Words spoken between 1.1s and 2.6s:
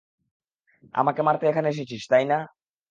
মারতে এখানে এসেছিস, তাই-না?